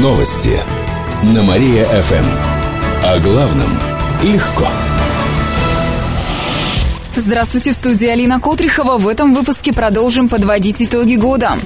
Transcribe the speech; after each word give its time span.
Новости 0.00 0.58
на 1.22 1.42
Мария-ФМ. 1.42 2.24
О 3.04 3.18
главном 3.18 3.68
легко. 4.22 4.66
Здравствуйте, 7.14 7.72
в 7.72 7.74
студии 7.74 8.06
Алина 8.08 8.40
Котрихова. 8.40 8.96
В 8.96 9.06
этом 9.06 9.34
выпуске 9.34 9.74
продолжим 9.74 10.30
подводить 10.30 10.80
итоги 10.80 11.16
года. 11.16 11.58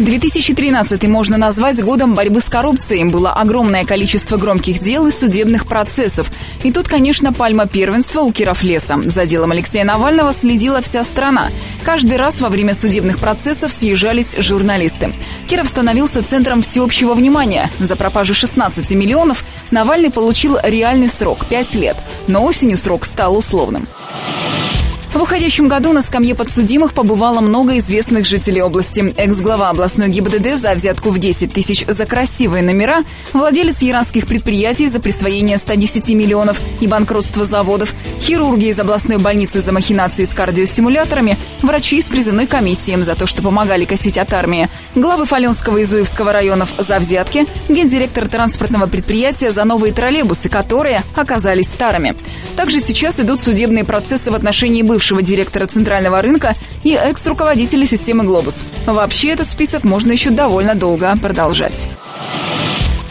2013 0.00 1.02
можно 1.08 1.36
назвать 1.36 1.82
годом 1.84 2.14
борьбы 2.14 2.40
с 2.40 2.48
коррупцией. 2.48 3.04
Было 3.04 3.34
огромное 3.34 3.84
количество 3.84 4.38
громких 4.38 4.80
дел 4.80 5.06
и 5.06 5.12
судебных 5.12 5.66
процессов. 5.66 6.30
И 6.64 6.72
тут, 6.72 6.88
конечно, 6.88 7.34
пальма 7.34 7.66
первенства 7.66 8.22
у 8.22 8.32
Кировлеса. 8.32 8.98
За 9.04 9.26
делом 9.26 9.50
Алексея 9.50 9.84
Навального 9.84 10.32
следила 10.32 10.80
вся 10.80 11.04
страна. 11.04 11.48
Каждый 11.84 12.16
раз 12.16 12.40
во 12.40 12.48
время 12.48 12.74
судебных 12.74 13.18
процессов 13.18 13.72
съезжались 13.72 14.34
журналисты. 14.38 15.12
Киров 15.48 15.68
становился 15.68 16.22
центром 16.22 16.62
всеобщего 16.62 17.12
внимания. 17.12 17.70
За 17.78 17.94
пропажу 17.94 18.32
16 18.32 18.90
миллионов 18.92 19.44
Навальный 19.70 20.10
получил 20.10 20.56
реальный 20.62 21.10
срок– 21.10 21.44
5 21.50 21.74
лет. 21.74 21.96
Но 22.26 22.42
осенью 22.44 22.78
срок 22.78 23.04
стал 23.04 23.36
условным. 23.36 23.86
В 25.20 25.24
уходящем 25.24 25.68
году 25.68 25.92
на 25.92 26.00
скамье 26.00 26.34
подсудимых 26.34 26.94
побывало 26.94 27.42
много 27.42 27.76
известных 27.76 28.24
жителей 28.24 28.62
области. 28.62 29.12
Экс-глава 29.18 29.68
областной 29.68 30.08
ГИБДД 30.08 30.56
за 30.56 30.72
взятку 30.72 31.10
в 31.10 31.18
10 31.18 31.52
тысяч 31.52 31.84
за 31.86 32.06
красивые 32.06 32.62
номера, 32.62 33.00
владелец 33.34 33.82
иранских 33.82 34.26
предприятий 34.26 34.88
за 34.88 34.98
присвоение 34.98 35.58
110 35.58 36.08
миллионов 36.14 36.58
и 36.80 36.86
банкротство 36.86 37.44
заводов, 37.44 37.92
хирурги 38.22 38.68
из 38.70 38.78
областной 38.78 39.18
больницы 39.18 39.60
за 39.60 39.72
махинации 39.72 40.24
с 40.24 40.32
кардиостимуляторами, 40.32 41.36
врачи 41.60 41.98
из 41.98 42.06
призывной 42.06 42.46
комиссии 42.46 42.98
за 43.02 43.14
то, 43.14 43.26
что 43.26 43.42
помогали 43.42 43.84
косить 43.84 44.16
от 44.16 44.32
армии, 44.32 44.70
главы 44.94 45.26
Фаленского 45.26 45.76
и 45.76 45.84
Зуевского 45.84 46.32
районов 46.32 46.70
за 46.78 46.98
взятки, 46.98 47.44
гендиректор 47.68 48.26
транспортного 48.26 48.86
предприятия 48.86 49.50
за 49.50 49.64
новые 49.64 49.92
троллейбусы, 49.92 50.48
которые 50.48 51.02
оказались 51.14 51.66
старыми. 51.66 52.14
Также 52.60 52.80
сейчас 52.80 53.18
идут 53.18 53.42
судебные 53.42 53.84
процессы 53.86 54.30
в 54.30 54.34
отношении 54.34 54.82
бывшего 54.82 55.22
директора 55.22 55.66
Центрального 55.66 56.20
рынка 56.20 56.54
и 56.84 56.92
экс-руководителя 56.92 57.86
системы 57.86 58.24
«Глобус». 58.24 58.66
Вообще 58.84 59.30
этот 59.30 59.48
список 59.48 59.82
можно 59.82 60.12
еще 60.12 60.28
довольно 60.28 60.74
долго 60.74 61.16
продолжать. 61.22 61.88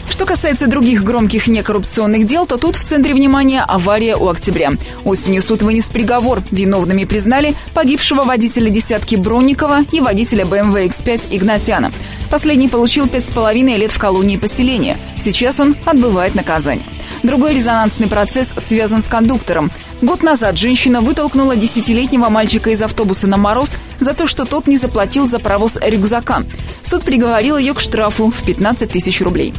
Что 0.08 0.24
касается 0.24 0.68
других 0.68 1.02
громких 1.02 1.48
некоррупционных 1.48 2.26
дел, 2.26 2.46
то 2.46 2.58
тут 2.58 2.76
в 2.76 2.84
центре 2.84 3.12
внимания 3.12 3.64
авария 3.66 4.14
у 4.14 4.28
октября. 4.28 4.70
Осенью 5.04 5.42
суд 5.42 5.62
вынес 5.62 5.86
приговор. 5.86 6.44
Виновными 6.52 7.02
признали 7.02 7.56
погибшего 7.74 8.22
водителя 8.22 8.70
десятки 8.70 9.16
Бронникова 9.16 9.80
и 9.90 10.00
водителя 10.00 10.44
BMW 10.44 10.90
X5 10.90 11.22
Игнатяна. 11.30 11.90
Последний 12.30 12.68
получил 12.68 13.08
пять 13.08 13.24
с 13.24 13.30
половиной 13.30 13.78
лет 13.78 13.90
в 13.90 13.98
колонии 13.98 14.36
поселения. 14.36 14.96
Сейчас 15.20 15.58
он 15.58 15.74
отбывает 15.86 16.36
наказание. 16.36 16.86
Другой 17.22 17.54
резонансный 17.54 18.08
процесс 18.08 18.48
связан 18.56 19.02
с 19.02 19.06
кондуктором. 19.06 19.70
Год 20.00 20.22
назад 20.22 20.56
женщина 20.56 21.00
вытолкнула 21.00 21.56
десятилетнего 21.56 22.28
мальчика 22.28 22.70
из 22.70 22.80
автобуса 22.82 23.26
на 23.26 23.36
мороз 23.36 23.72
за 23.98 24.14
то, 24.14 24.26
что 24.26 24.46
тот 24.46 24.66
не 24.66 24.78
заплатил 24.78 25.28
за 25.28 25.38
провоз 25.38 25.78
рюкзака. 25.80 26.42
Суд 26.82 27.02
приговорил 27.04 27.58
ее 27.58 27.74
к 27.74 27.80
штрафу 27.80 28.30
в 28.30 28.42
15 28.44 28.90
тысяч 28.90 29.20
рублей. 29.20 29.52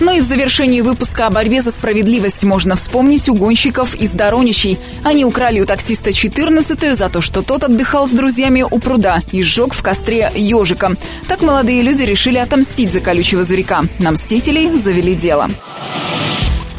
Ну 0.00 0.12
и 0.12 0.20
в 0.20 0.24
завершении 0.24 0.80
выпуска 0.80 1.28
о 1.28 1.30
борьбе 1.30 1.62
за 1.62 1.70
справедливость 1.70 2.42
можно 2.42 2.74
вспомнить 2.74 3.28
угонщиков 3.28 3.94
из 3.94 4.10
Дороничей. 4.10 4.78
Они 5.04 5.24
украли 5.24 5.60
у 5.60 5.66
таксиста 5.66 6.10
14-ю 6.10 6.96
за 6.96 7.08
то, 7.08 7.20
что 7.20 7.42
тот 7.42 7.62
отдыхал 7.62 8.08
с 8.08 8.10
друзьями 8.10 8.64
у 8.68 8.78
пруда 8.80 9.22
и 9.30 9.44
сжег 9.44 9.74
в 9.74 9.82
костре 9.82 10.32
ежика. 10.34 10.96
Так 11.28 11.42
молодые 11.42 11.82
люди 11.82 12.02
решили 12.02 12.38
отомстить 12.38 12.92
за 12.92 12.98
колючего 12.98 13.44
зверька. 13.44 13.82
На 14.00 14.10
мстителей 14.10 14.74
завели 14.74 15.14
дело. 15.14 15.48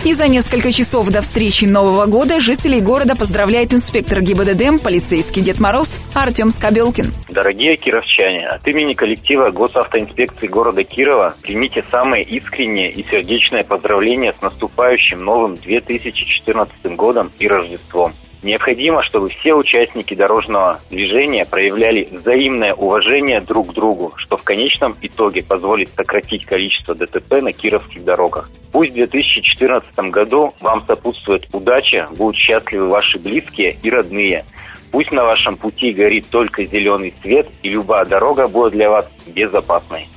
И 0.05 0.13
за 0.13 0.27
несколько 0.27 0.73
часов 0.73 1.09
до 1.09 1.21
встречи 1.21 1.63
Нового 1.63 2.05
года 2.07 2.41
жителей 2.41 2.81
города 2.81 3.15
поздравляет 3.15 3.73
инспектор 3.73 4.19
ГИБДД, 4.19 4.83
полицейский 4.83 5.41
Дед 5.41 5.61
Мороз 5.61 5.97
Артем 6.13 6.51
Скобелкин. 6.51 7.05
Дорогие 7.29 7.77
кировчане, 7.77 8.49
от 8.49 8.67
имени 8.67 8.95
коллектива 8.95 9.49
Госавтоинспекции 9.51 10.47
города 10.47 10.83
Кирова 10.83 11.35
примите 11.41 11.85
самые 11.89 12.25
искренние 12.25 12.91
и 12.91 13.01
сердечные 13.09 13.63
поздравления 13.63 14.35
с 14.37 14.41
наступающим 14.41 15.23
новым 15.23 15.55
2014 15.55 16.85
годом 16.97 17.31
и 17.39 17.47
Рождеством. 17.47 18.11
Необходимо, 18.43 19.01
чтобы 19.03 19.29
все 19.29 19.53
участники 19.53 20.13
дорожного 20.13 20.81
движения 20.89 21.45
проявляли 21.45 22.09
взаимное 22.11 22.73
уважение 22.73 23.39
друг 23.39 23.71
к 23.71 23.73
другу, 23.73 24.11
что 24.17 24.35
в 24.35 24.43
конечном 24.43 24.95
итоге 25.01 25.41
позволит 25.41 25.89
сократить 25.95 26.45
количество 26.45 26.93
ДТП 26.93 27.41
на 27.41 27.53
кировских 27.53 28.03
дорогах. 28.03 28.49
Пусть 28.73 28.91
в 28.91 28.95
2014 28.95 29.97
году 30.11 30.53
вам 30.59 30.85
сопутствует 30.85 31.47
удача, 31.53 32.07
будут 32.17 32.35
счастливы 32.35 32.89
ваши 32.89 33.17
близкие 33.17 33.77
и 33.81 33.89
родные. 33.89 34.43
Пусть 34.91 35.11
на 35.11 35.23
вашем 35.23 35.55
пути 35.55 35.93
горит 35.93 36.25
только 36.29 36.65
зеленый 36.65 37.13
свет, 37.21 37.49
и 37.63 37.69
любая 37.69 38.05
дорога 38.05 38.47
будет 38.47 38.73
для 38.73 38.89
вас 38.89 39.07
безопасной. 39.25 40.09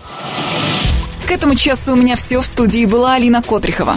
К 1.27 1.31
этому 1.31 1.55
часу 1.55 1.93
у 1.93 1.97
меня 1.97 2.17
все. 2.17 2.41
В 2.41 2.47
студии 2.47 2.85
была 2.85 3.15
Алина 3.15 3.43
Котрихова. 3.43 3.97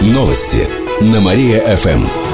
Новости 0.00 0.68
на 1.00 1.20
Мария-ФМ. 1.20 2.33